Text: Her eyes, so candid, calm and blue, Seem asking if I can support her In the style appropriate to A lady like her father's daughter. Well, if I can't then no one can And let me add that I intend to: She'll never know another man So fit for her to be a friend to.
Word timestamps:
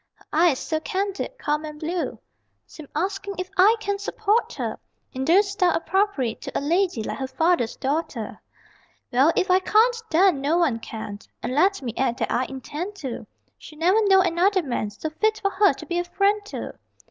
Her 0.15 0.25
eyes, 0.33 0.57
so 0.57 0.79
candid, 0.79 1.37
calm 1.37 1.63
and 1.63 1.79
blue, 1.79 2.17
Seem 2.65 2.87
asking 2.95 3.35
if 3.37 3.51
I 3.55 3.75
can 3.79 3.99
support 3.99 4.53
her 4.53 4.79
In 5.13 5.23
the 5.25 5.43
style 5.43 5.75
appropriate 5.75 6.41
to 6.41 6.57
A 6.57 6.59
lady 6.59 7.03
like 7.03 7.19
her 7.19 7.27
father's 7.27 7.75
daughter. 7.75 8.41
Well, 9.11 9.31
if 9.35 9.51
I 9.51 9.59
can't 9.59 10.01
then 10.09 10.41
no 10.41 10.57
one 10.57 10.79
can 10.79 11.19
And 11.43 11.53
let 11.53 11.83
me 11.83 11.93
add 11.97 12.17
that 12.17 12.31
I 12.31 12.45
intend 12.45 12.95
to: 12.95 13.27
She'll 13.59 13.77
never 13.77 14.03
know 14.07 14.21
another 14.21 14.63
man 14.63 14.89
So 14.89 15.11
fit 15.11 15.39
for 15.39 15.51
her 15.51 15.71
to 15.73 15.85
be 15.85 15.99
a 15.99 16.03
friend 16.03 16.43
to. 16.45 16.79